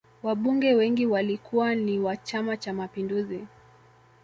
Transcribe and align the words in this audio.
wabunge 0.23 0.73
wengi 0.75 1.05
walikuwa 1.05 1.75
ni 1.75 1.99
wa 1.99 2.17
chama 2.17 2.57
cha 2.57 2.73
mapinduzi 2.73 3.47